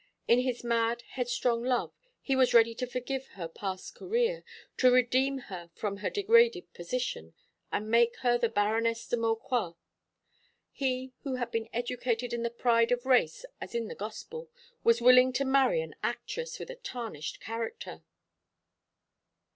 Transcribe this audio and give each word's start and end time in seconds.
In 0.27 0.39
his 0.39 0.63
mad, 0.63 1.03
headstrong 1.11 1.63
love 1.63 1.93
he 2.23 2.35
was 2.35 2.55
ready 2.55 2.73
to 2.73 2.87
forgive 2.87 3.27
her 3.33 3.47
past 3.47 3.93
career, 3.93 4.43
to 4.77 4.89
redeem 4.91 5.37
her 5.37 5.69
from 5.75 5.97
her 5.97 6.09
degraded 6.09 6.73
position, 6.73 7.35
and 7.71 7.87
make 7.87 8.15
her 8.21 8.35
the 8.35 8.49
Baroness 8.49 9.05
de 9.07 9.15
Maucroix. 9.15 9.73
He, 10.71 11.13
who 11.21 11.35
had 11.35 11.51
been 11.51 11.69
educated 11.71 12.33
in 12.33 12.41
the 12.41 12.49
pride 12.49 12.91
of 12.91 13.05
race 13.05 13.45
as 13.61 13.75
in 13.75 13.89
the 13.89 13.93
gospel, 13.95 14.49
was 14.83 15.01
willing 15.03 15.33
to 15.33 15.45
marry 15.45 15.81
an 15.81 15.93
actress 16.01 16.57
with 16.57 16.71
a 16.71 16.75
tarnished 16.77 17.39
character!" 17.39 18.01